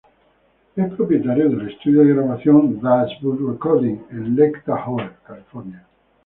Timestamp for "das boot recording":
2.81-4.01